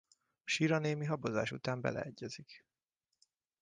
[0.45, 2.65] Shira némi habozás után beleegyezik.